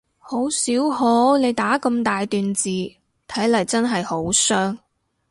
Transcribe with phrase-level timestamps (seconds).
[0.17, 2.95] 好少可你打咁大段字，睇
[3.47, 4.79] 嚟真係好傷